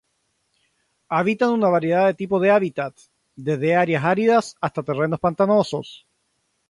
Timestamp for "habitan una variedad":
1.09-2.07